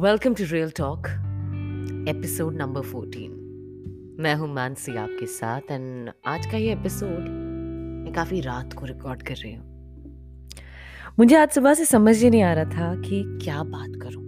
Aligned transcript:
Welcome 0.00 0.34
to 0.34 0.44
real 0.52 0.70
talk 0.70 0.98
episode 2.08 2.54
number 2.54 2.80
14 2.80 4.22
मैं 4.22 4.34
हूँ 4.34 4.54
मानसी 4.54 4.96
आपके 4.96 5.26
साथ 5.26 5.60
एंड 5.70 6.10
आज 6.26 6.46
का 6.46 6.56
ये 6.56 6.72
एपिसोड 6.72 7.18
मैं 8.04 8.12
काफ़ी 8.12 8.40
रात 8.40 8.72
को 8.72 8.86
रिकॉर्ड 8.86 9.22
कर 9.22 9.34
रही 9.34 9.54
हूँ। 9.54 9.66
मुझे 11.18 11.36
आज 11.36 11.50
सुबह 11.50 11.74
से 11.74 11.84
समझ 11.84 12.22
ही 12.22 12.30
नहीं 12.30 12.42
आ 12.42 12.52
रहा 12.52 12.64
था 12.64 13.00
कि 13.00 13.38
क्या 13.42 13.62
बात 13.62 14.00
करूँ। 14.02 14.24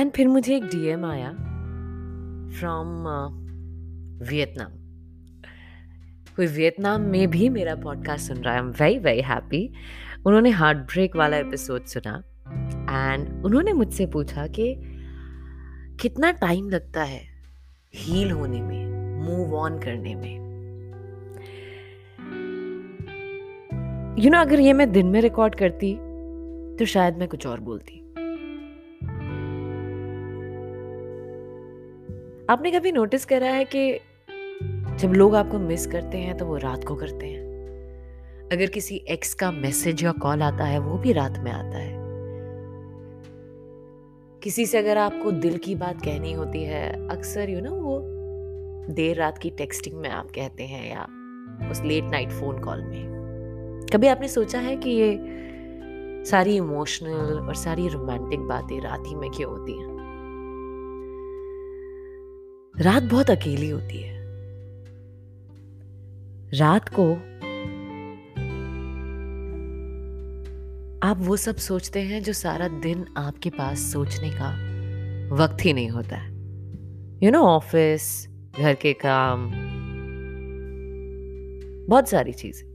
एंड 0.00 0.12
फिर 0.12 0.28
मुझे 0.28 0.56
एक 0.56 0.64
डीएम 0.64 1.04
आया 1.04 1.30
फ्रॉम 2.60 2.86
वियतनाम 4.28 4.72
कोई 6.36 6.46
वियतनाम 6.46 7.00
में 7.00 7.30
भी 7.30 7.48
मेरा 7.48 7.74
पॉडकास्ट 7.74 8.28
सुन 8.28 8.36
रहा 8.36 8.54
है। 8.54 8.60
I 8.60 8.66
am 8.66 8.72
very 8.72 8.98
very 8.98 9.20
happy 9.20 9.72
उन्होंने 10.26 10.50
हार्ट 10.50 10.78
ब्रेक 10.78 11.16
वाला 11.16 11.36
एपिसोड 11.36 11.84
सुना। 11.84 12.27
एंड 12.88 13.44
उन्होंने 13.44 13.72
मुझसे 13.72 14.06
पूछा 14.06 14.46
कि 14.46 14.74
कितना 16.00 16.30
टाइम 16.32 16.70
लगता 16.70 17.02
है 17.02 17.20
हील 17.94 18.30
होने 18.30 18.60
में 18.60 18.86
मूव 19.22 19.54
ऑन 19.54 19.78
करने 19.78 20.14
में? 20.14 20.48
यू 24.08 24.24
you 24.24 24.32
नो 24.32 24.38
know, 24.38 24.46
अगर 24.46 24.60
ये 24.60 24.72
मैं 24.72 24.92
दिन 24.92 25.06
में 25.06 25.20
रिकॉर्ड 25.20 25.54
करती 25.54 25.94
तो 26.76 26.84
शायद 26.84 27.16
मैं 27.16 27.28
कुछ 27.28 27.46
और 27.46 27.60
बोलती। 27.60 28.00
आपने 32.50 32.70
कभी 32.70 32.92
नोटिस 32.92 33.24
करा 33.24 33.46
है 33.46 33.64
कि 33.64 34.00
जब 34.96 35.12
लोग 35.12 35.34
आपको 35.34 35.58
मिस 35.58 35.86
करते 35.86 36.18
हैं 36.18 36.36
तो 36.36 36.46
वो 36.46 36.56
रात 36.56 36.84
को 36.84 36.94
करते 36.94 37.26
हैं? 37.26 37.40
अगर 38.52 38.66
किसी 38.66 38.96
एक्स 38.96 39.34
का 39.34 39.52
मैसेज 39.52 40.04
या 40.04 40.12
कॉल 40.12 40.42
आता 40.42 40.64
है 40.64 40.78
वो 40.78 40.98
भी 40.98 41.12
रात 41.12 41.38
में 41.38 41.52
आता 41.52 41.78
है। 41.78 41.97
किसी 44.42 44.66
से 44.66 44.78
अगर 44.78 44.98
आपको 44.98 45.30
दिल 45.30 45.58
की 45.58 45.74
बात 45.74 46.04
कहनी 46.04 46.32
होती 46.32 46.64
है, 46.64 47.08
अक्सर 47.08 47.50
यू 47.50 47.60
नो 47.60 47.70
वो 47.70 48.02
देर 48.94 49.16
रात 49.16 49.38
की 49.38 49.50
टेक्सटिंग 49.50 49.94
में 49.94 50.10
आप 50.10 50.30
कहते 50.34 50.62
हैं 50.62 50.90
या 50.90 51.02
उस 51.70 51.82
लेट 51.82 52.04
नाइट 52.04 52.30
फ़ोन 52.30 52.58
कॉल 52.58 52.82
में। 52.82 53.18
कभी 53.92 54.06
आपने 54.06 54.28
सोचा 54.28 54.58
है 54.58 54.76
कि 54.76 54.90
ये 54.90 55.18
सारी 56.24 56.56
इमोशनल 56.56 57.40
और 57.40 57.54
सारी 57.54 57.88
रोमांटिक 57.88 58.40
बातें 58.40 58.80
रात 58.80 59.02
ही 59.06 59.14
में 59.14 59.30
क्यों 59.30 59.50
होती 59.50 59.72
हैं? 59.72 59.98
रात 62.80 63.02
बहुत 63.02 63.30
अकेली 63.30 63.70
होती 63.70 64.02
है। 64.02 64.18
रात 66.58 66.88
को 66.88 67.37
आप 71.08 71.18
वो 71.18 71.36
सब 71.36 71.56
सोचते 71.56 72.00
हैं 72.00 72.22
जो 72.22 72.32
सारा 72.32 72.66
दिन 72.68 73.04
आपके 73.16 73.50
पास 73.50 73.80
सोचने 73.92 74.30
का 74.30 74.48
वक्त 75.34 75.64
ही 75.64 75.72
नहीं 75.72 75.88
होता 75.88 76.16
है। 76.16 76.30
यू 77.22 77.30
नो 77.30 77.40
ऑफ़िस 77.40 78.28
घर 78.58 78.74
के 78.74 78.92
काम, 78.92 79.46
बहुत 81.88 82.08
सारी 82.08 82.32
चीज़ें। 82.32 82.66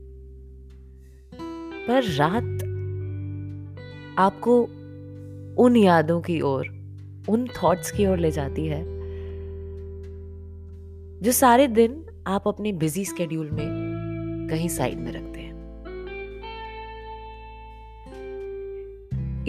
पर 1.88 2.02
रात 2.02 2.64
आपको 4.18 4.60
उन 5.58 5.76
यादों 5.76 6.20
की 6.20 6.40
ओर, 6.40 6.66
उन 7.28 7.46
थॉट्स 7.62 7.90
की 7.90 8.06
ओर 8.06 8.18
ले 8.18 8.30
जाती 8.30 8.66
है, 8.66 8.82
जो 11.20 11.32
सारे 11.32 11.68
दिन 11.68 12.04
आप 12.26 12.48
अपने 12.48 12.72
बिज़ी 12.72 13.04
स्केड्यूल 13.04 13.50
में 13.50 14.48
कहीं 14.50 14.68
साइड 14.68 14.98
में 14.98 15.12
रखते 15.12 15.40
हैं। 15.40 15.43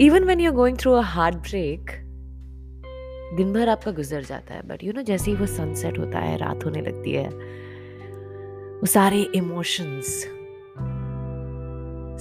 Even 0.00 0.24
when 0.24 0.40
you 0.40 0.50
going 0.52 0.76
through 0.78 0.92
a 0.92 1.00
heart 1.00 1.36
break 1.42 1.90
दिन 3.36 3.52
भर 3.52 3.68
आपका 3.68 3.90
गुजर 3.92 4.22
जाता 4.22 4.54
है 4.54 4.62
बट 4.68 4.82
यू 4.84 4.92
नो 4.92 5.02
जैसे 5.02 5.30
ही 5.30 5.36
वो 5.36 5.46
सनसेट 5.46 5.98
होता 5.98 6.18
है, 6.18 6.36
रात 6.36 6.64
होने 6.64 6.80
लगती 6.80 7.12
है, 7.12 7.28
वो 8.80 8.86
सारे 8.86 9.22
इमोशंस 9.34 10.08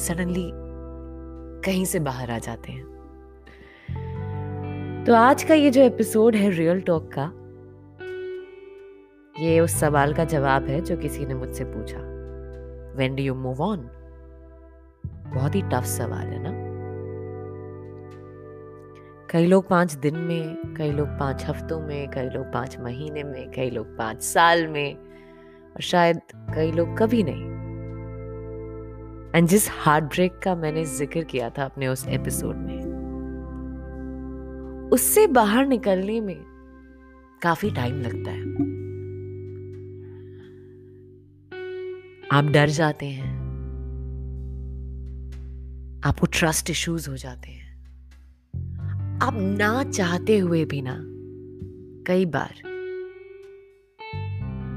सडनली 0.06 0.50
कहीं 1.66 1.86
से 1.86 2.00
बाहर 2.00 2.32
आ 2.32 2.38
जाते 2.40 2.72
हैं। 2.72 2.84
तो 5.08 5.16
आज 5.16 5.44
का 5.44 5.54
ये 5.54 5.72
जो 5.72 5.82
एपिसोड 5.82 6.36
है 6.36 6.50
रियल 6.50 6.82
टॉक 6.82 7.10
का, 7.18 7.26
ये 9.36 9.60
उस 9.60 9.80
सवाल 9.80 10.14
का 10.14 10.26
जवाब 10.26 10.68
है 10.68 10.80
जो 10.82 10.98
किसी 10.98 11.26
ने 11.26 11.34
मुझसे 11.34 11.66
पूछा। 11.66 12.00
When 12.98 13.16
do 13.16 13.24
you 13.24 13.36
move 13.36 13.62
on 13.62 13.90
बहुत 15.36 15.56
ही 15.56 15.62
टफ 15.62 15.86
सवाल 15.90 16.28
है 16.28 16.42
ना? 16.44 16.55
कई 19.36 19.46
लोग 19.46 19.68
पाँच 19.68 19.94
दिन 19.94 20.18
में, 20.18 20.76
कई 20.78 20.92
लोग 20.92 21.08
पाँच 21.08 21.44
हफ्तों 21.46 21.80
में, 21.80 22.08
कई 22.10 22.30
लोग 22.30 22.46
पाँच 22.54 22.78
महीने 22.80 23.24
में, 23.24 23.52
कई 23.52 23.70
लोग 23.70 23.88
पाँच 23.98 24.22
साल 24.24 24.68
में, 24.68 24.96
और 24.96 25.82
शायद 25.82 26.20
कई 26.56 26.72
लोग 26.72 26.98
कभी 26.98 27.24
नहीं। 27.24 27.44
एंड 29.36 29.48
जिस 29.48 29.68
हार्ट 29.72 30.04
ब्रेक 30.04 30.40
का 30.44 30.56
मैंने 30.56 30.86
ज़िक्र 30.86 31.24
किया 31.24 31.50
था 31.50 31.66
अपने 31.66 31.88
उस 31.88 32.08
एपिसोड 32.08 32.56
में, 32.56 32.80
उससे 34.92 35.28
बाहर 35.28 35.66
निकलने 35.66 36.22
में 36.22 36.38
काफ़ी 37.42 37.72
टाइम 37.72 38.02
लगता 38.02 38.32
है। 38.32 38.42
आप 42.32 42.52
डर 42.52 42.70
जाते 42.70 43.06
हैं। 43.06 43.36
आपको 46.06 46.28
ट्रस्ट 46.28 46.70
इश्यूज़ 46.70 47.10
हो 47.10 47.18
जाते 47.18 47.52
हैं। 47.52 47.65
आप 49.22 49.34
ना 49.34 49.84
चाहते 49.84 50.38
हुए 50.38 50.66
भी 50.66 50.82
ना, 50.82 50.96
कई 52.08 52.26
बार 52.26 52.54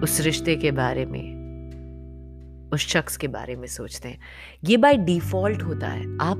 उस 0.03 0.21
रिश्ते 0.21 0.56
के 0.56 0.71
बारे 0.71 1.06
में, 1.06 2.71
उस 2.72 2.81
शख्स 2.81 3.16
के 3.16 3.28
बारे 3.28 3.56
में 3.56 3.66
सोचते 3.66 4.09
हैं। 4.09 4.19
ये 4.65 4.77
बाय 4.77 4.97
डिफ़ॉल्ट 4.97 5.62
होता 5.62 5.88
है। 5.88 6.04
आप 6.21 6.37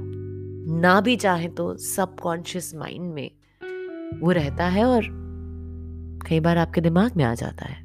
ना 0.83 1.01
भी 1.01 1.17
चाहें 1.17 1.55
तो 1.55 1.77
सबकॉन्शियस 1.77 2.75
माइंड 2.75 3.13
में 3.15 3.31
वो 4.21 4.31
रहता 4.31 4.67
है 4.67 4.85
और 4.85 5.03
कई 6.29 6.41
बार 6.41 6.59
आपके 6.59 6.81
दिमाग 6.81 7.17
में 7.17 7.25
आ 7.25 7.35
जाता 7.35 7.67
है। 7.67 7.83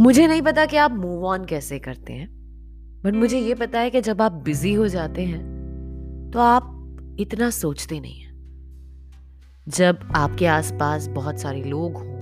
मुझे 0.00 0.26
नहीं 0.26 0.42
पता 0.42 0.66
कि 0.66 0.76
आप 0.76 0.92
मूव 0.92 1.26
ऑन 1.26 1.44
कैसे 1.44 1.78
करते 1.78 2.12
हैं 2.12 2.28
बट 3.04 3.14
मुझे 3.14 3.40
ये 3.40 3.54
पता 3.54 3.80
है 3.80 3.90
कि 3.90 4.00
जब 4.00 4.22
आप 4.22 4.32
बिज़ी 4.32 4.74
हो 4.74 4.88
जाते 4.88 5.22
हैं 5.22 6.30
तो 6.34 6.38
आप 6.38 6.72
इतना 7.20 7.50
सोचते 7.50 8.00
नहीं 8.00 8.20
है। 8.20 8.34
जब 9.68 9.98
आपके 10.16 10.46
आसपास 10.46 11.06
बहुत 11.06 11.38
सारे 11.38 11.62
लोग 11.62 11.94
हों, 11.94 12.16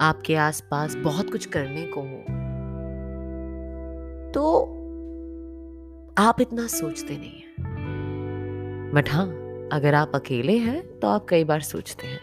आपके 0.00 0.34
आसपास 0.34 0.94
बहुत 0.94 1.30
कुछ 1.30 1.46
करने 1.46 1.86
को 1.86 2.00
हो 2.00 2.22
तो 4.32 4.62
आप 6.18 6.40
इतना 6.40 6.66
सोचते 6.66 7.16
नहीं 7.16 7.30
हैं। 7.30 7.54
बट 8.94 9.08
हाँ 9.08 9.26
अगर 9.72 9.94
आप 9.94 10.12
अकेले 10.14 10.56
हैं 10.58 11.00
तो 11.00 11.08
आप 11.08 11.26
कई 11.28 11.44
बार 11.44 11.60
सोचते 11.60 12.06
हैं। 12.06 12.20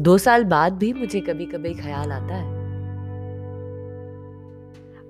दो 0.00 0.18
साल 0.18 0.44
बाद 0.44 0.72
भी 0.72 0.92
मुझे 0.92 1.20
कभी 1.20 1.46
कभी 1.46 1.74
ख्याल 1.74 2.12
आता 2.12 2.34
है। 2.34 2.56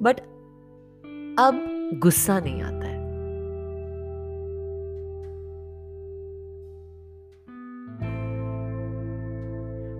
बट 0.02 0.20
अब 1.38 1.90
गुस्सा 1.94 2.40
नहीं 2.40 2.62
आता 2.62 2.86
है। 2.86 2.98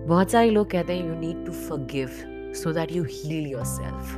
बहुत 0.07 0.31
सारे 0.31 0.49
लोग 0.49 0.69
कहते 0.69 0.97
हैं 0.97 1.07
you 1.07 1.15
need 1.15 1.45
to 1.45 1.51
forgive 1.51 2.09
so 2.55 2.73
that 2.73 2.91
you 2.91 3.03
heal 3.03 3.47
yourself 3.63 4.15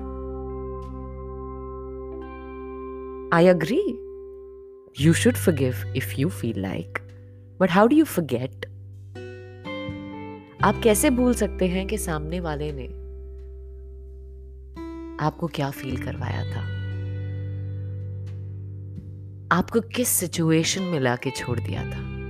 I 3.33 3.47
agree 3.47 3.81
you 5.05 5.13
should 5.13 5.33
forgive 5.33 5.75
if 5.95 6.15
you 6.19 6.29
feel 6.29 6.61
like 6.61 6.99
but 7.59 7.71
how 7.71 7.87
do 7.87 7.95
you 7.95 8.05
forget 8.05 8.65
आप 10.63 10.81
कैसे 10.83 11.09
भूल 11.09 11.33
सकते 11.33 11.67
हैं 11.67 11.87
कि 11.87 11.97
सामने 11.97 12.39
वाले 12.39 12.71
ने 12.71 12.87
आपको 15.25 15.47
क्या 15.47 15.71
फील 15.71 16.03
करवाया 16.03 16.43
था? 16.43 16.80
आपको 19.51 19.81
किस 19.81 20.07
सिचुएशन 20.07 20.83
में 20.83 20.99
लाके 20.99 21.31
छोड़ 21.31 21.59
दिया 21.59 21.83
था? 21.83 22.21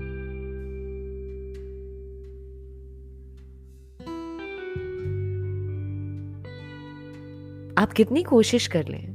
आप 7.84 7.94
कितनी 7.94 8.24
कोशिश 8.24 8.68
कर 8.68 8.88
लें। 8.88 9.08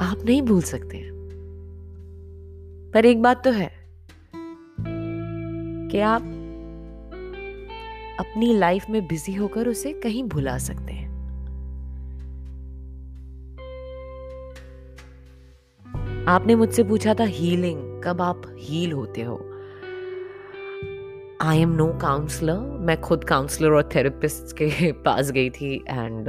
आप 0.00 0.24
नहीं 0.24 0.42
भूल 0.42 0.62
सकते 0.62 0.96
हैं। 0.96 1.12
पर 2.94 3.06
एक 3.06 3.22
बात 3.22 3.44
तो 3.44 3.50
है 3.50 3.70
कि 5.90 6.00
आप 6.00 6.22
अपनी 8.20 8.58
लाइफ 8.58 8.84
में 8.90 9.06
बिज़ी 9.06 9.34
होकर 9.34 9.68
उसे 9.68 9.92
कहीं 9.92 10.24
भुला 10.24 10.58
सकते 10.58 10.92
हैं। 10.92 10.99
आपने 16.30 16.54
मुझसे 16.54 16.82
पूछा 16.84 17.14
था 17.14 17.24
हीलिंग 17.24 18.02
कब 18.02 18.22
आप 18.22 18.42
हील 18.58 18.92
होते 18.92 19.22
हो? 19.22 19.50
आई 21.40 21.60
एम 21.60 21.68
नो 21.68 21.86
काउंसलर 21.86 22.58
मैं 22.58 23.00
खुद 23.00 23.24
काउंसलर 23.24 23.70
और 23.70 23.88
थेरेपिस्ट 23.94 24.56
के 24.56 24.92
पास 25.06 25.30
गई 25.30 25.50
थी 25.50 25.84
एंड 25.88 26.26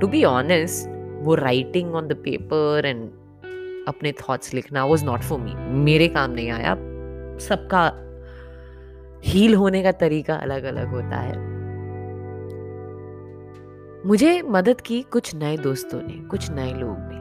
टू 0.00 0.06
बी 0.06 0.24
ऑनेस्ट 0.24 0.88
वो 1.26 1.34
writing 1.34 1.94
on 1.94 2.08
the 2.08 2.12
paper 2.12 2.82
and 2.86 3.10
अपने 3.88 4.12
थॉट्स 4.12 4.54
लिखना 4.54 4.84
वॉज़ 4.84 5.04
नॉट 5.04 5.20
फॉर 5.20 5.40
मी 5.40 5.54
मेरे 5.84 6.08
काम 6.08 6.30
नहीं 6.30 6.50
आया। 6.50 6.74
सबका 7.38 7.92
हील 9.24 9.54
होने 9.54 9.82
का 9.82 9.92
तरीका 9.92 10.34
अलग 10.34 10.64
अलग 10.64 10.88
होता 10.88 11.16
है। 11.16 11.36
मुझे 14.06 14.42
मदद 14.42 14.80
की 14.80 15.02
कुछ 15.02 15.34
नए 15.34 15.56
दोस्तों 15.56 16.02
ने, 16.02 16.28
कुछ 16.28 16.50
नए 16.50 16.74
लोग 16.74 16.96
ने। 16.98 17.17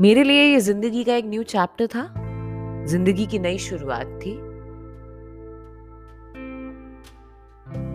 मेरे 0.00 0.22
लिए 0.24 0.44
ये 0.44 0.60
ज़िंदगी 0.60 1.04
का 1.04 1.14
एक 1.14 1.24
न्यू 1.26 1.42
चैप्टर 1.42 1.86
था। 1.86 2.02
ज़िंदगी 2.86 3.26
की 3.26 3.38
नई 3.38 3.58
शुरुआत 3.58 4.06
थी। 4.22 4.32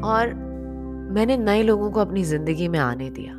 और 0.03 0.33
मैंने 1.13 1.37
नए 1.37 1.63
लोगों 1.63 1.91
को 1.91 1.99
अपनी 1.99 2.23
ज़िंदगी 2.23 2.67
में 2.67 2.79
आने 2.79 3.09
दिया। 3.09 3.33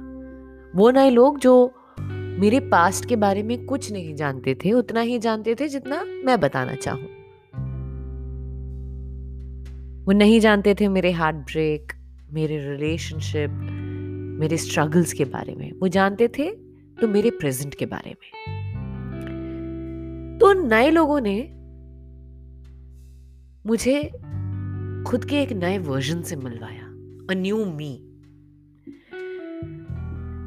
वो 0.76 0.90
नए 0.90 1.10
लोग 1.10 1.38
जो 1.38 1.54
मेरे 2.00 2.60
पास्ट 2.60 3.06
के 3.06 3.16
बारे 3.16 3.42
में 3.42 3.64
कुछ 3.66 3.90
नहीं 3.92 4.14
जानते 4.14 4.54
थे, 4.54 4.72
उतना 4.72 5.00
ही 5.00 5.18
जानते 5.18 5.54
थे 5.54 5.68
जितना 5.68 6.02
मैं 6.04 6.40
बताना 6.40 6.74
चाहूँ। 6.74 7.08
वो 10.06 10.12
नहीं 10.12 10.40
जानते 10.40 10.74
थे 10.74 10.88
मेरे 10.88 11.10
हार्ट 11.12 11.36
ब्रेक 11.36 11.92
मेरे 12.32 12.58
रिलेशनशिप 12.68 13.50
मेरे 14.40 14.56
स्ट्रगल्स 14.56 15.12
के 15.12 15.24
बारे 15.24 15.54
में। 15.54 15.70
वो 15.72 15.88
जानते 15.88 16.28
थे 16.28 16.50
तो 17.00 17.08
मेरे 17.08 17.30
प्रेजेंट 17.30 17.74
के 17.74 17.86
बारे 17.86 18.10
में। 18.10 18.30
तो 20.38 20.52
नए 20.52 20.90
लोगों 20.90 21.20
ने 21.20 21.54
मुझे 23.66 24.02
खुद 25.06 25.24
के 25.24 25.42
एक 25.42 25.52
नए 25.52 25.78
वर्जन 25.78 26.22
से 26.22 26.36
मिलवाया 26.36 26.84
अ 27.30 27.34
न्यू 27.34 27.64
मी 27.64 28.04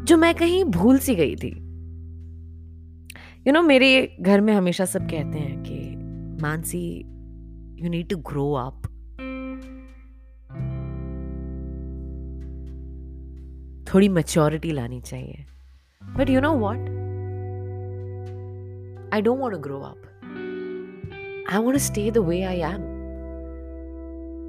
जो 0.06 0.18
मैं 0.18 0.36
कहीं 0.36 0.64
भूल 0.66 0.98
सी 1.00 1.16
गई 1.16 1.36
थी। 1.36 1.48
यू 1.48 3.44
you 3.44 3.54
नो 3.54 3.54
know, 3.54 3.68
मेरे 3.68 4.18
घर 4.22 4.42
में 4.42 4.54
हमेशा 4.54 4.86
सब 4.86 5.02
कहते 5.02 5.40
हैं 5.40 5.64
कि 5.64 5.96
Mansi 6.42 7.00
you 7.84 7.90
need 7.90 8.10
to 8.10 8.18
grow 8.18 8.54
up 8.54 8.82
थोड़ी 13.94 14.10
मेच्योरिटी 14.10 14.72
लानी 14.72 15.02
चाहिए। 15.02 15.46
But 16.04 16.30
you 16.30 16.42
know 16.42 16.52
what 16.54 16.78
I 19.14 19.22
don't 19.22 19.40
want 19.40 19.58
grow 19.58 19.80
up 19.80 19.98
I 21.54 21.64
want 21.64 21.78
stay 21.78 22.12
the 22.12 22.18
way 22.18 22.42
I 22.44 22.62
am 22.62 22.90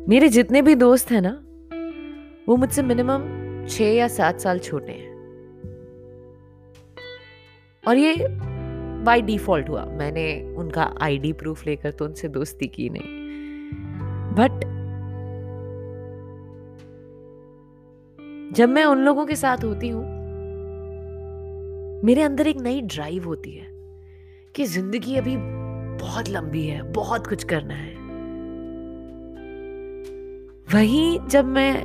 मेरे 0.08 0.28
जितने 0.28 0.62
भी 0.62 0.75
दोस्त 0.75 1.10
हैं 1.10 1.20
ना, 1.20 1.31
वो 2.49 2.56
मुझसे 2.56 2.82
मिनिमम 2.82 3.22
छ 3.69 3.81
या 3.81 4.08
सात 4.08 4.40
साल 4.40 4.58
छोटे 4.58 4.93
हैं। 4.93 5.10
और 7.88 7.96
ये 7.96 8.14
बाय 9.05 9.22
डिफ़ॉल्ट 9.22 9.69
हुआ। 9.69 9.84
मैंने 9.84 10.55
उनका 10.56 10.94
आईडी 11.00 11.32
प्रूफ 11.32 11.66
लेकर 11.66 11.90
तो 11.90 12.05
उनसे 12.05 12.28
दोस्ती 12.28 12.66
की 12.66 12.88
नहीं। 12.88 13.20
बट 14.34 14.64
जब 18.56 18.69
मैं 18.69 18.84
उन 18.84 18.98
लोगों 18.98 19.26
के 19.26 19.37
साथ 19.37 19.64
होती 19.64 19.88
हूँ 19.88 20.21
मेरे 22.04 22.22
अंदर 22.22 22.46
एक 22.46 22.56
नई 22.56 22.81
ड्राइव 22.81 23.25
होती 23.25 23.50
है 23.50 23.66
कि 24.56 24.64
ज़िंदगी 24.64 25.16
अभी 25.16 25.37
बहुत 26.02 26.28
लंबी 26.28 26.66
है 26.66 26.82
बहुत 26.93 27.26
कुछ 27.26 27.44
करना 27.44 27.75
है। 27.75 27.94
वहीं 30.75 31.19
जब 31.28 31.44
मैं 31.44 31.82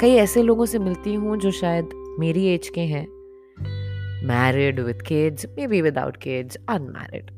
कई 0.00 0.14
ऐसे 0.14 0.42
लोगों 0.42 0.66
से 0.66 0.78
मिलती 0.78 1.14
हूँ 1.14 1.36
जो 1.36 1.50
शायद 1.50 1.90
मेरी 2.18 2.46
एज 2.46 2.68
के 2.68 2.80
हैं। 2.80 3.06
Married 4.26 4.80
with 4.80 5.02
kids 5.02 5.46
maybe 5.66 5.82
without 5.82 6.16
kids 6.16 6.56
unmarried 6.68 7.30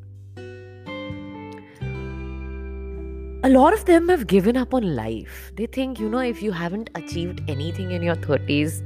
a 3.45 3.49
lot 3.49 3.75
of 3.75 3.81
them 3.87 4.09
have 4.09 4.21
given 4.31 4.57
up 4.57 4.75
on 4.77 4.85
life. 4.97 5.39
They 5.57 5.67
think, 5.67 6.01
you 6.01 6.09
know, 6.09 6.21
if 6.33 6.43
you 6.43 6.53
haven't 6.53 6.91
achieved 6.95 7.41
anything 7.55 7.89
in 7.91 8.05
your 8.09 8.15
30s, 8.27 8.77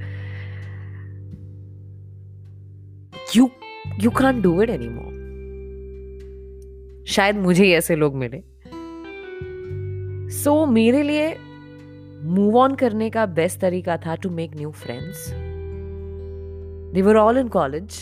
you 3.37 3.47
you 4.05 4.11
can't 4.11 4.43
do 4.43 4.53
it 4.65 4.71
anymore. 4.71 5.13
शायद 7.07 7.37
मुझे 7.37 7.65
ही 7.65 7.73
ऐसे 7.73 7.97
लोग 7.97 8.15
मिले। 8.17 8.41
सो 10.31 10.51
so, 10.51 10.69
मेरे 10.73 11.03
लिए 11.03 11.35
move 12.25 12.57
on 12.59 12.75
करने 12.75 13.09
का 13.11 13.27
best 13.27 13.61
तरीका 13.61 13.97
था 13.97 14.15
to 14.15 14.31
make 14.31 14.55
new 14.57 14.71
friends 14.71 15.29
they 16.95 17.03
were 17.03 17.17
all 17.17 17.39
in 17.39 17.49
college 17.49 17.99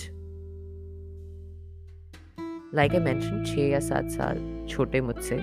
like 2.75 2.93
I 2.93 3.01
mention 3.01 3.45
छह 3.45 3.61
या 3.61 3.81
सात 3.81 4.11
साल 4.11 4.67
छोटे 4.69 5.01
मुझसे। 5.01 5.37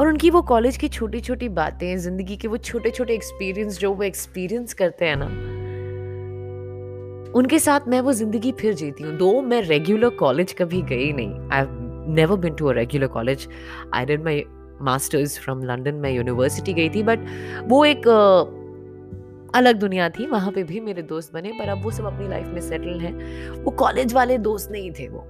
और 0.00 0.08
उनकी 0.08 0.30
वो 0.30 0.42
कॉलेज 0.42 0.76
की 0.76 0.88
छोटी 0.88 1.20
छोटी 1.20 1.48
बातें 1.48 1.96
ज़िंदगी 1.98 2.36
के 2.36 2.48
वो 2.48 2.56
छोटे 2.56 2.90
छोटे 2.90 3.14
एक्सपीरियंस 3.14 3.78
जो 3.78 3.92
वो 3.94 4.02
एक्सपीरियंस 4.02 4.74
करते 4.74 5.04
हैं 5.04 5.16
ना 5.16 5.59
उनके 7.34 7.58
साथ 7.58 7.88
मैं 7.88 8.00
वो 8.00 8.12
ज़िंदगी 8.12 8.52
फिर 8.52 8.74
जीती 8.74 9.04
हूँ। 9.04 9.16
दो, 9.16 9.40
मैं 9.42 9.60
रेगुलर 9.62 10.08
कॉलेज 10.16 10.52
कभी 10.52 10.82
गई 10.82 11.12
नहीं। 11.12 11.48
I 11.52 11.66
never 12.14 12.36
been 12.36 12.54
to 12.54 12.66
a 12.66 12.72
regular 12.72 13.06
college 13.08 13.48
I 13.94 14.04
did 14.04 14.24
my 14.24 14.44
masters 14.82 15.38
from 15.38 15.62
London 15.64 15.94
मैं 15.94 16.10
यूनिवर्सिटी 16.12 16.72
गई 16.72 16.88
थी 16.88 17.02
बट 17.02 17.26
वो 17.68 17.84
एक 17.84 18.08
अलग 19.54 19.78
दुनिया 19.78 20.08
थी। 20.08 20.26
वहाँ 20.26 20.50
पे 20.52 20.62
भी 20.64 20.80
मेरे 20.80 21.02
दोस्त 21.02 21.32
बने, 21.34 21.52
पर 21.52 21.68
अब 21.68 21.82
वो 21.84 21.90
सब 21.90 22.04
अपनी 22.04 22.28
लाइफ 22.28 22.46
में 22.46 22.60
सेटल 22.60 22.98
हैं। 23.00 23.62
वो 23.62 23.70
कॉलेज 23.70 24.14
वाले 24.14 24.38
दोस्त 24.38 24.70
नहीं 24.72 24.90
थे 24.92 25.08
वो। 25.08 25.24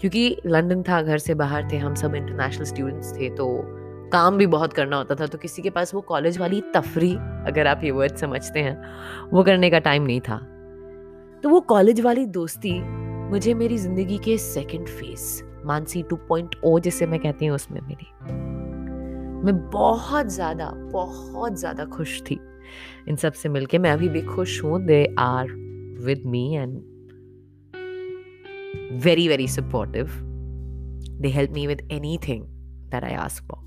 क्योंकि 0.00 0.36
लंदन 0.46 0.82
था, 0.82 1.00
घर 1.02 1.18
से 1.18 1.34
बाहर 1.34 1.68
थे, 1.72 1.76
हम 1.76 1.94
सब 1.94 2.14
इंटरनेशनल 2.14 2.64
स्टूडेंट्स 2.64 3.12
थे 3.12 3.30
तो 3.30 3.46
काम 4.12 4.36
भी 4.38 4.46
बहुत 4.46 4.72
करना 4.72 4.96
होता 4.96 5.14
था। 5.14 5.26
तो 5.26 5.38
किसी 5.38 5.62
के 5.62 5.70
पास 5.70 5.94
वो 5.94 6.00
कॉलेज 6.00 6.38
वाली 6.38 6.60
तफरी, 6.74 7.14
अगर 7.46 7.66
आप 7.66 7.84
ये 7.84 7.90
वर्ड 7.90 8.16
समझते 8.16 8.60
हैं, 8.60 8.76
वो 9.32 9.42
करने 9.44 9.70
का 9.70 9.78
टाइम 9.78 10.02
नहीं 10.02 10.20
था। 10.20 10.40
तो 11.46 11.50
वो 11.50 11.60
कॉलेज 11.60 12.00
वाली 12.00 12.24
दोस्ती 12.26 12.72
मुझे 13.30 13.52
मेरी 13.54 13.76
ज़िंदगी 13.78 14.16
के 14.18 14.36
सेकंड 14.38 14.88
फेस 14.88 15.42
मानसी 15.66 16.02
2.0 16.02 16.80
जिसे 16.80 17.06
मैं 17.06 17.20
कहती 17.20 17.46
हूँ 17.46 17.54
उसमें 17.54 17.80
मिली। 17.80 18.06
मैं 19.44 19.54
बहुत 19.70 20.28
ज़्यादा 20.28 20.70
बहुत 20.92 21.58
ज़्यादा 21.58 21.84
खुश 21.84 22.22
थी 22.22 22.38
इन 23.08 23.16
सबसे 23.16 23.48
मिलके। 23.48 23.78
मैं 23.78 23.90
अभी 23.90 24.08
भी 24.08 24.22
खुश 24.22 24.62
हूँ। 24.64 24.80
They 24.86 25.14
are 25.18 25.52
with 26.06 26.22
me 26.26 26.44
and 26.54 26.76
very 29.04 29.28
very 29.28 29.48
supportive 29.48 30.10
they 31.20 31.28
help 31.28 31.50
me 31.50 31.66
with 31.66 31.88
anything 32.28 32.42
that 32.90 33.04
I 33.04 33.14
ask 33.14 33.44
for 33.44 33.64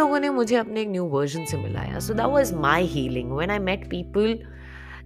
लोगों 0.00 0.20
ने 0.20 0.30
मुझे 0.30 0.56
अपने 0.56 0.80
एक 0.80 0.88
न्यू 0.88 1.04
वर्जन 1.08 1.44
से 1.44 1.56
मिलाया। 1.58 1.98
So 1.98 2.14
that 2.14 2.26
was 2.32 2.52
my 2.60 2.84
healing 2.86 3.32
when 3.32 3.50
I 3.50 3.58
met 3.60 3.90
people 3.90 4.38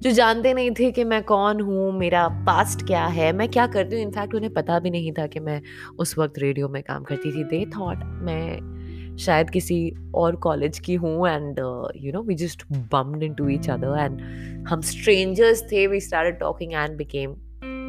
जो 0.02 0.10
जानते 0.10 0.52
नहीं 0.54 0.70
थे 0.78 0.90
कि 0.92 1.04
मैं 1.04 1.22
कौन 1.24 1.60
हूँ, 1.60 1.92
मेरा 1.98 2.26
पास्ट 2.46 2.86
क्या 2.86 3.04
है, 3.08 3.32
मैं 3.32 3.48
क्या 3.48 3.66
करती 3.66 3.96
हूँ। 3.96 4.02
इनफैक्ट 4.02 4.34
उन्हें 4.34 4.52
पता 4.52 4.78
भी 4.78 4.90
नहीं 4.90 5.12
था 5.12 5.26
कि 5.26 5.40
मैं 5.40 5.60
उस 5.98 6.16
वक्त 6.18 6.38
रेडियो 6.38 6.68
में 6.68 6.82
काम 6.82 7.04
करती 7.04 7.32
थी। 7.32 7.44
दे 7.44 7.64
थॉट 7.76 8.02
मैं 8.22 9.16
शायद 9.16 9.50
किसी 9.50 9.76
और 10.14 10.36
कॉलेज 10.46 10.78
की 10.86 10.94
हूँ 10.94 11.28
and 11.28 11.58
you 11.96 12.12
know 12.12 12.22
we 12.22 12.34
just 12.34 12.64
bumped 12.92 13.22
into 13.34 13.48
each 13.48 13.68
other 13.70 13.98
and 13.98 14.20
हम 14.68 14.80
स्ट्रेंजर्स 14.90 15.62
थे। 15.72 15.86
We 15.86 16.00
started 16.00 16.38
talking 16.40 16.72
and 16.72 16.96
became 16.98 17.34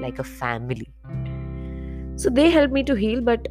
like 0.01 0.19
a 0.19 0.23
family 0.23 0.87
so 2.23 2.29
they 2.31 2.47
help 2.49 2.73
me 2.73 2.83
to 2.83 2.95
heal 2.95 3.21
but 3.25 3.47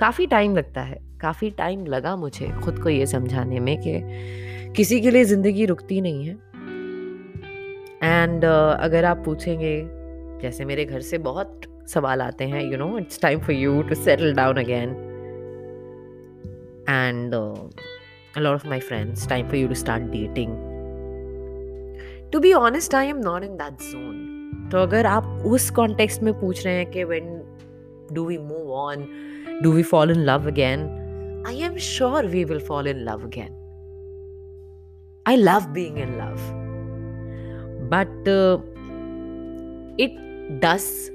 काफ़ी 0.00 0.26
टाइम 0.26 0.56
लगता 0.56 0.82
है। 0.82 0.98
काफ़ी 1.22 1.50
टाइम 1.50 1.86
लगा 1.86 2.16
मुझे 2.16 2.48
खुद 2.64 2.78
को 2.78 2.88
ये 2.88 3.06
समझाने 3.06 3.60
में 3.60 3.76
कि 3.78 4.02
किसी 4.72 5.00
के 5.00 5.10
लिए 5.10 5.24
ज़िंदगी 5.24 5.64
रुकती 5.64 6.00
नहीं 6.00 6.24
है। 6.26 6.34
एंड 8.02 8.44
uh, 8.44 8.80
अगर 8.80 9.04
आप 9.04 9.22
पूछेंगे 9.24 9.88
जैसे 10.42 10.64
मेरे 10.64 10.84
घर 10.84 11.00
से 11.00 11.18
बहुत 11.18 11.60
सवाल 11.88 12.22
आते 12.22 12.44
हैं 12.44 12.70
you 12.70 12.78
know 12.78 12.98
it's 12.98 13.20
time 13.20 13.40
for 13.40 13.52
you 13.52 13.82
to 13.82 13.94
settle 13.94 14.34
down 14.34 14.56
again 14.56 14.88
and 16.88 17.34
a 18.38 18.46
of 18.46 18.68
my 18.68 18.80
friends 18.80 19.28
time 19.28 19.46
for 19.46 19.56
you 19.56 19.68
to 19.68 19.74
start 19.74 20.02
dating 20.02 20.52
to 22.32 22.40
be 22.40 22.52
honest 22.52 22.94
i 22.94 23.04
am 23.12 23.20
not 23.20 23.40
in 23.42 23.54
that 23.56 23.76
zone. 23.78 24.18
तो 24.72 24.78
अगर 24.78 25.06
आप 25.06 25.42
उस 25.46 25.70
कॉन्टेक्स्ट 25.70 26.22
में 26.22 26.40
पूछ 26.40 26.64
रहे 26.64 26.74
हैं 26.74 26.90
कि 26.90 27.04
when 27.04 27.42
do 28.12 28.24
we 28.24 28.38
move 28.38 28.72
on 28.72 29.08
do 29.62 29.72
we 29.72 29.82
fall 29.82 30.06
in 30.06 30.18
love 30.18 30.46
again? 30.46 31.01
I 31.44 31.54
am 31.54 31.76
sure 31.76 32.22
we 32.22 32.44
will 32.44 32.60
fall 32.60 32.86
in 32.86 33.04
love 33.04 33.24
again. 33.24 33.54
I 35.26 35.36
love 35.36 35.72
being 35.72 35.98
in 35.98 36.16
love. 36.16 36.40
But 37.90 38.28
uh, 38.28 38.58
it 39.98 40.60
does 40.60 41.10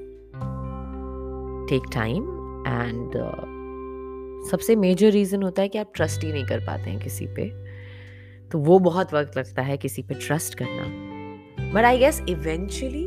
take 1.68 1.88
time 1.90 2.26
and 2.66 3.16
uh, 3.16 3.46
सबसे 4.50 4.76
major 4.76 5.10
reason 5.12 5.42
होता 5.42 5.62
है 5.62 5.68
कि 5.68 5.78
आप 5.78 5.92
trust 5.94 6.24
ही 6.24 6.32
नहीं 6.32 6.44
कर 6.46 6.60
पाते 6.66 6.90
हैं 6.90 7.00
किसी 7.00 7.26
पे 7.36 7.48
तो 8.50 8.58
वो 8.68 8.78
बहुत 8.78 9.14
वक्त 9.14 9.36
लगता 9.38 9.62
है 9.62 9.76
किसी 9.76 10.02
पे 10.02 10.14
ट्रस्ट 10.26 10.54
करना 10.62 11.72
बट 11.72 11.84
आई 11.84 11.98
गेस 11.98 12.20
इवेंचुअली 12.28 13.06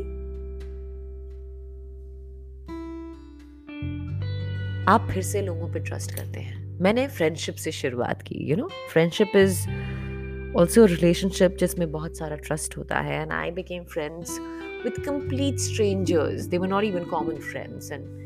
आप 4.88 5.08
फिर 5.12 5.22
से 5.22 5.42
लोगों 5.42 5.72
पे 5.72 5.80
ट्रस्ट 5.80 6.14
करते 6.14 6.40
हैं 6.40 6.61
मैंने 6.80 7.06
फ्रेंडशिप 7.08 7.54
से 7.64 7.72
शुरुआत 7.72 8.22
की 8.22 8.44
you 8.50 8.56
know 8.56 8.68
friendship 8.92 9.36
is 9.36 9.60
also 10.58 10.84
relationship 10.86 11.56
जिसमें 11.60 11.90
बहुत 11.92 12.16
सारा 12.18 12.36
ट्रस्ट 12.48 12.76
होता 12.78 13.00
है 13.00 13.20
and 13.22 13.32
I 13.32 13.50
became 13.50 13.84
friends 13.92 14.38
with 14.84 15.04
complete 15.06 15.58
strangers 15.58 16.46
they 16.46 16.58
were 16.58 16.68
not 16.68 16.84
even 16.84 17.04
common 17.10 17.36
friends 17.52 17.92
and 17.92 18.20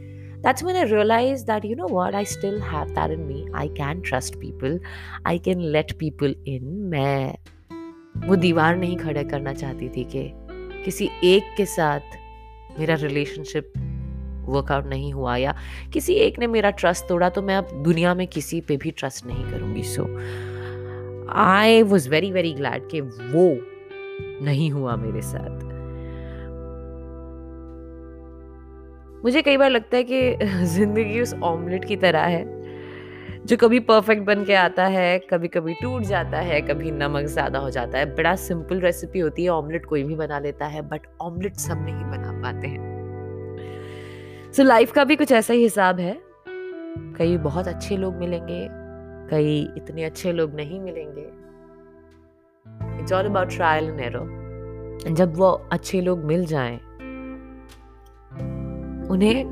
that's 0.45 0.63
when 0.63 0.77
I 0.77 0.83
realized 0.83 1.47
that, 1.47 1.65
you 1.65 1.75
know 1.75 1.87
what, 1.89 2.15
I 2.15 2.23
still 2.23 2.61
have 2.61 2.95
that 2.95 3.11
in 3.11 3.27
me. 3.27 3.49
I 3.55 3.69
can 3.69 4.03
trust 4.03 4.39
people. 4.39 4.79
I 5.25 5.39
can 5.39 5.63
let 5.73 5.95
people 5.99 6.35
in. 6.47 6.69
मैं 6.91 8.27
वो 8.27 8.37
दीवार 8.37 8.77
नहीं 8.77 8.97
खड़ा 8.97 9.23
करना 9.23 9.53
चाहती 9.55 9.89
थी 9.97 10.05
कि 10.15 10.23
किसी 10.85 11.09
एक 11.25 11.55
के 11.57 11.67
साथ 11.67 12.17
मेरा 12.79 12.95
रिलेशनशिप 13.03 13.73
वर्कआउट 14.49 14.87
नहीं 14.87 15.13
हुआ 15.13 15.37
या 15.37 15.55
किसी 15.93 16.15
एक 16.17 16.39
ने 16.39 16.47
मेरा 16.47 16.71
ट्रस्ट 16.73 17.07
तोड़ा 17.09 17.29
तो 17.29 17.43
मैं 17.43 17.57
अब 17.57 17.69
दुनिया 17.85 18.15
में 18.15 18.27
किसी 18.29 18.61
पे 18.61 18.77
भी 18.77 18.91
ट्रस्ट 18.91 19.27
नहीं 19.27 19.45
करूँगी। 19.45 19.83
So 19.85 20.05
I 21.37 21.83
was 21.85 22.09
very 22.11 22.33
very 22.33 22.53
glad 22.55 22.89
कि 22.91 23.01
वो 23.01 23.49
नहीं 24.45 24.71
हुआ 24.71 24.97
मेरे 24.97 25.23
साथ। 25.23 25.65
मुझे 29.25 29.43
कई 29.43 29.57
बार 29.57 29.71
लगता 29.71 29.97
है 29.97 30.05
कि 30.05 30.37
ज़िंदगी 30.67 31.21
उस 31.21 31.35
ऑमलेट 31.35 31.85
की 31.85 31.97
तरह 31.97 32.23
है, 32.23 32.45
जो 33.47 33.57
कभी 33.57 33.79
परफेक्ट 33.81 34.23
बन 34.25 34.45
के 34.45 34.55
आता 34.55 34.85
है 34.87 35.19
कभी 35.31 35.49
कभी 35.49 35.75
टूट 35.75 36.03
जाता 36.03 36.39
है, 36.39 36.61
कभी 36.63 36.91
नमक 36.91 37.27
ज़्यादा 37.27 37.59
हो 37.59 37.71
जाता 37.71 37.99
है। 37.99 38.15
बड़ा 38.17 38.35
सिंपल 38.37 38.81
रेसिपी 38.81 39.19
होती 39.19 39.45
है 39.45 39.49
ऑमलेट 39.51 39.87
कोई 39.87 40.03
भी 40.03 40.15
बना 40.15 40.39
लेता 40.39 40.67
है 40.67 40.83
बट 40.89 41.07
ऑमलेट 41.21 41.57
सब 41.57 41.85
नहीं 41.85 42.05
बना 42.07 42.33
पाते 42.43 42.67
हैं। 42.67 42.95
सो 44.53 44.63
लाइफ 44.63 44.93
का 44.93 45.05
भी 45.05 45.17
कुछ 45.17 45.33
ऐसा 45.33 45.55
ही 45.55 45.63
हिसाब 45.63 46.01
है। 46.01 46.17
कई 47.17 47.37
बहुत 47.39 47.69
अच्छे 47.69 47.97
लोग 47.97 48.15
मिलेंगे, 48.15 48.67
कई 49.31 49.59
इतने 49.77 50.05
अच्छे 50.05 50.33
लोग 50.33 50.55
नहीं 50.55 50.81
मिलेंगे। 50.81 51.27
It's 53.01 53.13
all 53.13 53.27
about 53.27 53.49
trial 53.49 53.85
and 53.85 54.01
error 54.01 55.15
जब 55.15 55.37
वो 55.37 55.51
अच्छे 55.73 56.01
लोग 56.01 56.25
मिल 56.25 56.45
जाएँ, 56.47 56.77
उन्हें 59.11 59.45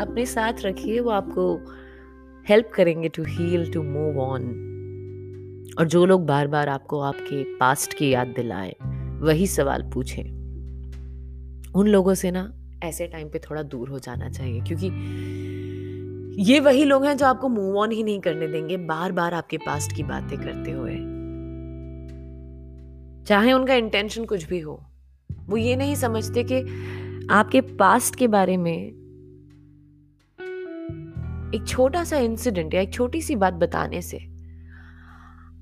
अपने 0.00 0.26
साथ 0.26 0.62
रखिए, 0.64 1.00
वो 1.00 1.10
आपको 1.10 1.54
हेल्प 2.48 2.70
करेंगे 2.74 3.08
to 3.08 3.22
heal 3.22 3.70
to 3.72 3.82
move 3.82 4.18
on 4.20 4.42
और 5.78 5.86
जो 5.86 6.04
लोग 6.06 6.26
बार 6.26 6.46
बार 6.46 6.68
आपको 6.68 7.00
आपके 7.00 7.42
पास्ट 7.58 7.94
की 7.94 8.10
याद 8.10 8.32
दिलाए, 8.36 8.74
वही 9.20 9.46
सवाल 9.46 9.90
पूछे। 9.94 10.22
उन 11.72 11.88
लोगों 11.88 12.14
से 12.14 12.30
ना 12.30 12.42
ऐसे 12.84 13.06
टाइम 13.06 13.28
पे 13.28 13.38
थोड़ा 13.38 13.62
दूर 13.62 13.88
हो 13.88 13.98
जाना 13.98 14.30
चाहिए, 14.30 14.60
क्योंकि 14.60 14.86
ये 16.42 16.60
वही 16.60 16.84
लोग 16.84 17.04
हैं 17.04 17.16
जो 17.16 17.26
आपको 17.26 17.48
मूव 17.48 17.78
ऑन 17.78 17.90
ही 17.90 18.02
नहीं 18.02 18.20
करने 18.20 18.48
देंगे 18.48 18.76
बार 18.76 19.12
बार 19.12 19.34
आपके 19.34 19.58
पास्ट 19.58 19.96
की 19.96 20.02
बातें 20.02 20.38
करते 20.38 20.70
हुए। 20.70 20.94
चाहे 23.24 23.52
उनका 23.52 23.74
इंटेंशन 23.74 24.24
कुछ 24.24 24.44
भी 24.44 24.60
हो, 24.60 24.84
वो 25.46 25.56
ये 25.56 25.76
नहीं 25.76 25.94
समझते 25.94 26.44
कि 26.44 26.60
आपके 27.30 27.60
पास्ट 27.60 28.16
के 28.16 28.28
बारे 28.28 28.56
में 28.56 29.04
एक 31.54 31.64
छोटा 31.68 32.04
सा 32.04 32.16
इंसिडेंट 32.16 32.74
या 32.74 32.80
एक 32.80 32.92
छोटी 32.92 33.22
सी 33.22 33.36
बात 33.36 33.54
बताने 33.54 34.02
से 34.02 34.18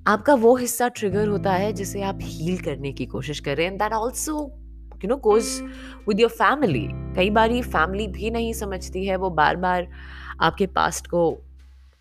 आपका 0.06 0.34
वो 0.34 0.56
हिस्सा 0.56 0.88
ट्रिगर 0.88 1.28
होता 1.28 1.52
है 1.52 1.72
जिसे 1.72 2.02
आप 2.02 2.18
हील 2.22 2.58
करने 2.58 2.92
की 2.92 3.06
कोशिश 3.06 3.40
कर 3.40 3.56
रहे 3.56 3.66
हैं 3.66 3.76
that 3.76 3.92
also 3.92 4.61
you 5.04 5.08
know 5.08 5.16
goes 5.16 5.60
with 6.08 6.20
your 6.20 6.30
family 6.30 6.86
कई 7.16 7.30
बार 7.30 7.50
ये 7.50 7.62
फैमिली 7.62 8.06
भी 8.08 8.30
नहीं 8.30 8.52
समझती 8.52 9.06
है 9.06 9.16
वो 9.16 9.30
बार 9.30 9.56
बार 9.56 9.88
आपके 10.40 10.66
पास्ट 10.66 11.06
को 11.06 11.40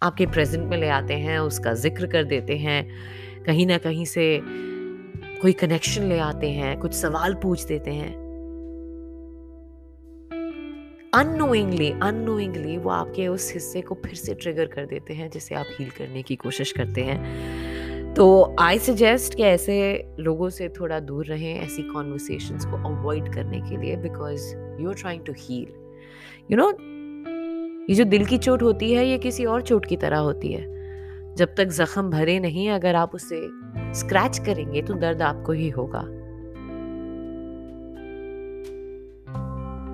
आपके 0.01 0.25
प्रेजेंट 0.25 0.69
में 0.69 0.77
ले 0.77 0.89
आते 0.89 1.13
हैं 1.13 1.39
उसका 1.39 1.73
ज़िक्र 1.73 2.07
कर 2.07 2.23
देते 2.23 2.57
हैं 2.57 2.83
कहीं 3.43 3.65
ना 3.65 3.77
कहीं 3.77 4.05
से 4.05 4.41
कोई 5.41 5.51
कनेक्शन 5.53 6.03
ले 6.03 6.19
आते 6.19 6.49
हैं 6.51 6.79
कुछ 6.79 6.93
सवाल 6.93 7.33
पूछ 7.33 7.63
देते 7.65 7.91
हैं। 7.91 8.13
अनोइंगली 11.13 11.89
अनोइंगली 11.91 12.77
वो 12.77 12.89
आपके 12.89 13.27
उस 13.27 13.53
हिस्से 13.53 13.81
को 13.81 13.95
फिर 13.95 14.15
से 14.15 14.33
ट्रिगर 14.33 14.65
कर 14.65 14.85
देते 14.85 15.13
हैं 15.13 15.29
जिसे 15.29 15.55
आप 15.55 15.65
हील 15.79 15.89
करने 15.89 16.21
की 16.23 16.35
कोशिश 16.35 16.71
करते 16.71 17.01
हैं। 17.01 17.17
तो 18.15 18.55
आई 18.59 18.79
सजेस्ट 18.79 19.35
कि 19.35 19.43
ऐसे 19.43 19.75
लोगों 20.19 20.49
से 20.49 20.69
थोड़ा 20.69 20.99
दूर 20.99 21.25
रहें 21.25 21.59
ऐसी 21.59 21.83
कॉन्वर्सेशंस 21.83 22.65
को 22.65 22.77
अवॉइड 22.89 23.33
करने 23.33 23.61
के 23.61 23.77
लिए 23.77 23.95
because 23.95 24.55
you 24.81 24.89
are 24.89 24.95
trying 24.95 25.25
to 25.25 25.33
heal 25.37 25.67
you 26.51 26.57
know 26.57 26.69
ये 27.89 27.95
जो 27.95 28.03
दिल 28.03 28.25
की 28.25 28.37
चोट 28.37 28.63
होती 28.63 28.93
है 28.93 29.07
ये 29.07 29.17
किसी 29.17 29.45
और 29.45 29.61
चोट 29.61 29.85
की 29.85 29.97
तरह 29.97 30.17
होती 30.17 30.51
है। 30.53 31.35
जब 31.35 31.53
तक 31.55 31.65
जख्म 31.65 32.09
भरे 32.09 32.39
नहीं 32.39 32.69
अगर 32.69 32.95
आप 32.95 33.15
उसे 33.15 33.41
स्क्रैच 33.99 34.39
करेंगे 34.39 34.81
तो 34.81 34.93
दर्द 34.93 35.21
आपको 35.21 35.51
ही 35.51 35.69
होगा। 35.69 36.03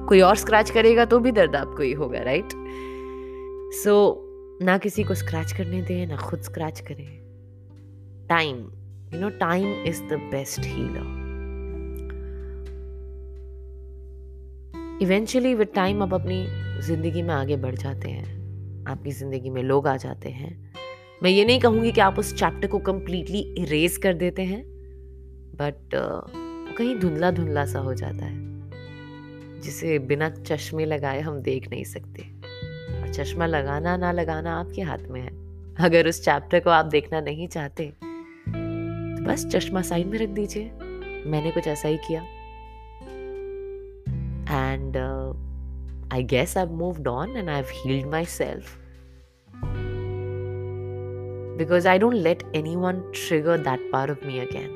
कोई 0.07 0.21
और 0.21 0.35
स्क्रैच 0.35 0.69
करेगा 0.69 1.05
तो 1.05 1.19
भी 1.19 1.31
दर्द 1.31 1.55
आपको 1.55 1.83
ही 1.83 1.91
होगा 1.93 2.21
राइट 2.21 2.49
सो 3.73 4.23
so, 4.59 4.65
ना 4.65 4.77
किसी 4.77 5.03
को 5.03 5.13
स्क्रैच 5.13 5.51
करने 5.51 5.81
दें 5.81 6.07
ना 6.07 6.17
खुद 6.17 6.41
स्क्रैच 6.41 6.79
करें। 6.79 7.26
Time 8.29 8.57
you 9.13 9.19
know 9.19 9.29
time 9.29 9.83
is 9.83 10.01
the 10.03 10.19
best 10.31 10.59
healer 10.59 11.15
eventually 15.01 15.53
with 15.55 15.67
time 15.75 16.01
आप 16.03 16.13
अपनी 16.13 16.45
ज़िंदगी 16.81 17.21
में 17.21 17.33
आगे 17.33 17.55
बढ़ 17.55 17.75
जाते 17.75 18.09
हैं। 18.09 18.85
आपकी 18.87 19.11
ज़िंदगी 19.11 19.49
में 19.49 19.61
लोग 19.63 19.87
आ 19.87 19.95
जाते 19.97 20.29
हैं। 20.29 20.73
मैं 21.23 21.29
ये 21.31 21.45
नहीं 21.45 21.59
कहूँगी 21.59 21.91
कि 21.91 22.01
आप 22.01 22.19
उस 22.19 22.33
चैप्टर 22.35 22.67
को 22.67 22.79
कम्प्लीटली 22.79 23.39
इरेज 23.57 23.97
कर 23.97 24.13
देते 24.13 24.41
हैं 24.41 24.61
बट 25.61 25.95
uh, 25.95 26.75
कहीं 26.77 26.95
धुंधला 26.99 27.31
धुंधला 27.31 27.65
सा 27.65 27.79
हो 27.79 27.93
जाता 27.93 28.25
है 28.25 29.61
जिसे 29.61 29.97
बिना 29.99 30.29
चश्मे 30.29 30.85
लगाए 30.85 31.21
हम 31.21 31.39
देख 31.41 31.69
नहीं 31.69 31.83
सकते। 31.83 32.23
और 33.01 33.13
चश्मा 33.13 33.45
लगाना 33.45 33.95
ना 33.97 34.11
लगाना 34.11 34.59
आपके 34.59 34.81
हाथ 34.81 35.07
में 35.09 35.21
है। 35.21 35.31
अगर 35.85 36.07
उस 36.07 36.23
चैप्टर 36.25 36.59
को 36.59 36.69
आप 36.69 36.85
देखना 36.85 37.21
नहीं 37.21 37.47
चाहते 37.47 37.91
बस 39.27 39.45
चश्मा 39.45 39.81
साइड 39.81 40.07
में 40.07 40.17
रख 40.19 40.29
दीजिए। 40.29 40.71
मैंने 41.25 41.51
कुछ 41.51 41.67
ऐसा 41.67 41.87
ही 41.87 41.97
किया। 42.07 42.21
And 44.49 44.97
I 46.13 46.23
guess 46.23 46.57
I 46.57 46.65
moved 46.65 47.07
on 47.07 47.35
and 47.37 47.49
I 47.49 47.61
healed 47.75 48.05
myself 48.25 48.77
because 51.57 51.87
I 51.87 51.99
don't 51.99 52.13
let 52.13 52.43
anyone 52.75 52.99
trigger 53.15 53.57
that 53.59 53.89
part 53.93 54.11
of 54.11 54.25
me 54.27 54.39
again 54.39 54.69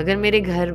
अगर 0.00 0.16
मेरे 0.16 0.40
घर 0.40 0.70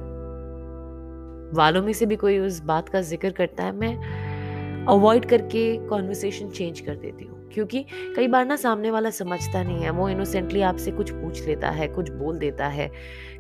वालों 1.56 1.82
में 1.84 1.94
से 1.94 2.06
भी 2.06 2.16
कोई 2.16 2.38
उस 2.40 2.60
बात 2.66 2.90
का 2.90 3.02
ज़िक्र 3.02 3.30
करता 3.32 3.64
है, 3.64 3.72
मैं 3.72 4.86
अवॉइड 4.88 5.26
करके 5.26 5.62
कॉन्वर्सेशन 5.88 6.50
चेंज 6.50 6.80
कर 6.80 6.96
देती 6.96 7.26
हूँ। 7.26 7.35
क्योंकि 7.54 7.86
कई 8.16 8.28
बार 8.28 8.46
ना 8.46 8.56
सामने 8.56 8.92
वाला 8.92 9.10
समझता 9.10 9.64
नहीं 9.64 9.84
है, 9.84 9.90
वो 9.90 10.10
इनोसेंटली 10.10 10.62
आपसे 10.62 10.92
कुछ 10.92 11.12
पूछ 11.12 11.46
लेता 11.48 11.70
है, 11.70 11.88
कुछ 11.88 12.10
बोल 12.10 12.38
देता 12.38 12.68
है, 12.68 12.92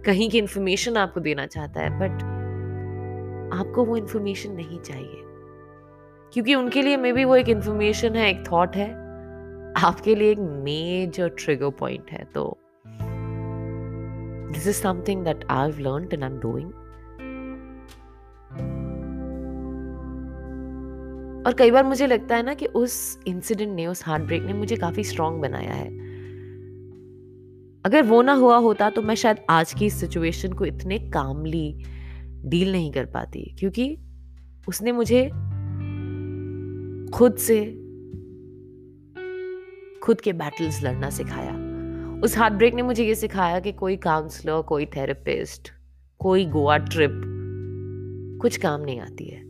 कहीं 0.05 0.29
की 0.29 0.37
इन्फॉर्मेशन 0.37 0.97
आपको 0.97 1.19
देना 1.19 1.45
चाहता 1.45 1.81
है 1.81 1.99
बट 1.99 2.23
आपको 3.53 3.85
वो 3.85 3.97
इन्फॉर्मेशन 3.97 4.51
नहीं 4.51 4.79
चाहिए। 4.79 5.21
क्योंकि 6.33 6.55
उनके 6.55 6.81
लिए 6.81 6.97
मे 6.97 7.13
बी 7.13 7.23
वो 7.23 7.35
एक 7.35 7.49
इन्फॉर्मेशन 7.49 8.15
है, 8.15 8.29
एक 8.29 8.43
थॉट 8.51 8.75
है, 8.75 8.89
आपके 9.77 10.15
लिए 10.15 10.31
एक 10.31 10.39
मेजर 10.39 11.29
ट्रिगर 11.37 11.69
पॉइंट 11.69 12.11
है 12.11 12.23
तो 12.33 12.57
this 14.53 14.67
is 14.67 14.81
something 14.81 15.23
that 15.23 15.45
I 15.49 15.69
have 15.69 15.79
learned 15.79 16.13
and 16.13 16.23
I 16.23 16.29
am 16.29 16.39
doing 16.39 16.71
और 21.45 21.53
कई 21.53 21.71
बार 21.71 21.83
मुझे 21.83 22.07
लगता 22.07 22.35
है 22.35 22.43
ना 22.43 22.53
कि 22.53 22.65
उस 22.65 23.19
इंसिडेंट 23.27 23.75
ने, 23.75 23.87
उस 23.87 24.05
हार्ट 24.05 24.23
ब्रेक 24.23 24.43
ने 24.43 24.53
मुझे 24.53 24.75
काफ़ी 24.75 25.03
स्ट्रांग 25.03 25.41
बनाया 25.41 25.73
है। 25.73 25.87
अगर 27.85 28.03
वो 28.03 28.21
ना 28.21 28.33
हुआ 28.33 28.57
होता 28.57 28.89
तो 28.89 29.01
मैं 29.01 29.15
शायद 29.15 29.37
आज 29.49 29.73
की 29.73 29.85
इस 29.85 29.99
सिचुएशन 29.99 30.53
को 30.53 30.65
इतने 30.65 30.99
कामली 30.99 31.83
डील 32.45 32.71
नहीं 32.71 32.91
कर 32.91 33.05
पाती, 33.05 33.55
क्योंकि 33.59 33.97
उसने 34.67 34.91
मुझे 34.91 35.29
खुद 37.13 37.35
से, 37.35 37.65
खुद 40.03 40.21
के 40.21 40.33
बैटल्स 40.33 40.83
लड़ना 40.83 41.09
सिखाया। 41.09 41.53
उस 42.23 42.37
हार्ट 42.37 42.53
ब्रेक 42.53 42.73
ने 42.73 42.81
मुझे 42.81 43.05
ये 43.05 43.15
सिखाया 43.15 43.59
कि 43.59 43.71
कोई 43.71 43.95
काउंसलर 43.97 44.61
कोई 44.61 44.85
थेरेपिस्ट 44.85 45.69
कोई 46.19 46.45
गोवा 46.45 46.77
ट्रिप 46.77 47.21
कुछ 48.41 48.57
काम 48.57 48.81
नहीं 48.81 48.99
आती 48.99 49.25
है। 49.25 49.44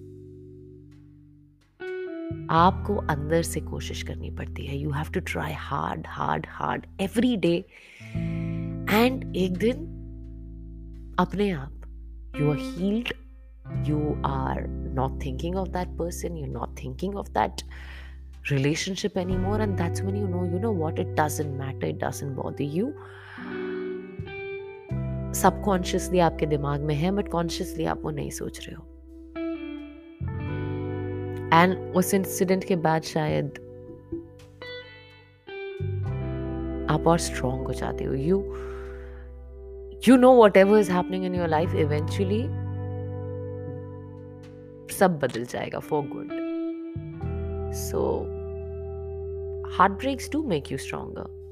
आपको 2.50 2.96
अंदर 2.96 3.41
से 3.41 3.60
कोशिश 3.60 4.03
करनी 4.03 4.29
पड़ती 4.29 4.65
है। 4.65 4.77
You 4.77 4.91
have 4.91 5.05
to 5.13 5.20
try 5.20 5.53
hard 5.53 6.03
hard 6.08 6.46
hard 6.50 6.86
every 7.01 7.38
day 7.38 7.65
and 8.91 9.36
एक 9.36 9.58
दिन 9.58 9.91
अपने 11.20 11.51
आप 11.51 11.72
you 12.41 12.51
are 12.51 12.58
healed 12.58 13.13
you 13.88 14.22
are 14.25 14.67
not 14.67 15.25
thinking 15.25 15.55
of 15.55 15.70
that 15.70 15.88
person 15.88 16.38
you 16.38 16.46
not 16.46 16.84
thinking 16.84 17.15
of 17.15 17.29
that 17.29 17.62
relationship 18.51 19.17
anymore 19.38 19.62
and 19.62 19.77
that's 19.77 20.01
when 20.01 20.15
you 20.15 20.27
know 20.27 20.46
you 20.46 20.60
know 20.60 20.72
what 20.72 21.00
it 21.00 21.08
doesn't 21.08 21.60
matter 21.60 21.88
it 21.88 21.96
doesn't 21.96 22.36
bother 22.36 22.62
you 22.62 22.94
subconsciously 25.34 26.20
आपके 26.20 26.46
दिमाग 26.46 26.82
में 26.82 26.96
है 26.96 27.12
but 27.12 27.27
consciously 27.27 27.86
आप 27.86 28.01
वो 28.03 28.12
नहीं 28.12 28.29
सोच 28.29 28.60
रहे 28.60 28.75
हो। 28.75 28.94
एंड 31.55 31.95
उस 31.95 32.13
इंसिडेंट 32.13 32.63
के 32.63 32.75
बाद 32.75 33.01
शायद 33.01 33.45
आप 36.91 37.07
और 37.07 37.19
स्ट्रॉन्ग 37.19 37.67
हो 37.67 37.74
जाते 37.74 38.03
हो। 38.03 38.13
You 38.13 38.38
you 40.07 40.17
know 40.17 40.43
whatever 40.57 40.79
is 40.79 40.91
happening 40.91 41.25
in 41.25 41.35
your 41.35 41.47
life 41.47 41.75
eventually 41.75 42.43
सब 44.95 45.19
बदल 45.24 45.45
जाएगा 45.45 45.79
for 45.79 46.03
good 46.03 46.29
so 47.74 48.21
heart 49.77 49.93
breaks 49.93 50.31
do 50.31 50.43
make 50.43 50.71
you 50.71 50.77
stronger 50.77 51.45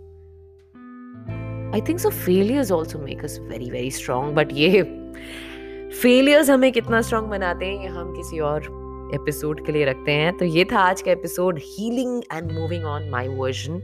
I 1.73 1.81
think 1.81 1.99
so 1.99 2.09
failures 2.09 2.71
also 2.71 2.99
make 2.99 3.23
us 3.23 3.39
very 3.39 3.69
very 3.69 3.91
strong 3.91 4.35
but 4.35 4.47
ये 4.51 4.83
failures 6.01 6.49
हमें 6.49 6.71
कितना 6.71 7.01
strong 7.01 7.27
बनाते 7.27 7.65
हैं, 7.65 7.81
ये 7.81 7.87
हम 7.87 8.15
किसी 8.15 8.39
और 8.39 8.82
एपिसोड 9.13 9.65
के 9.65 9.71
लिए 9.71 9.85
रखते 9.85 10.11
हैं 10.11 10.37
तो 10.37 10.45
ये 10.45 10.65
था 10.71 10.79
आज 10.79 11.01
का 11.01 11.11
episode 11.11 11.59
healing 11.63 12.21
and 12.33 12.51
moving 12.51 12.85
on 12.85 13.09
my 13.09 13.27
version 13.27 13.81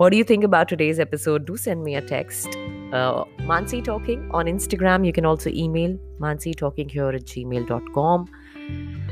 What 0.00 0.12
do 0.12 0.16
you 0.16 0.22
think 0.22 0.44
about 0.46 0.68
today's 0.68 0.98
episode? 1.00 1.44
Do 1.46 1.56
send 1.56 1.82
me 1.82 1.96
a 1.96 2.00
text. 2.00 2.56
Uh, 2.92 3.24
Mansi 3.48 3.80
Talking 3.82 4.30
on 4.30 4.46
Instagram. 4.46 5.04
You 5.04 5.12
can 5.12 5.26
also 5.26 5.50
email 5.50 5.96
Mansi 6.20 6.52
Talking 6.60 6.88
here 6.88 7.08
at 7.08 7.24
gmail.com. 7.24 8.28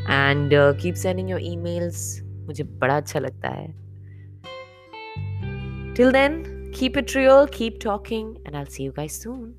And 0.09 0.55
uh, 0.55 0.75
keep 0.85 0.97
sending 0.97 1.35
your 1.35 1.41
emails. 1.41 2.23
मुझे 2.47 2.65
बड़ा 2.85 2.97
अच्छा 2.97 3.19
लगता 3.19 3.49
है. 3.49 3.67
Till 5.97 6.13
then, 6.13 6.41
keep 6.73 6.97
it 6.97 7.15
real, 7.17 7.49
keep 7.49 7.81
talking, 7.81 8.35
and 8.45 8.57
I'll 8.57 8.73
see 8.79 8.85
you 8.85 8.93
guys 8.93 9.21
soon. 9.25 9.55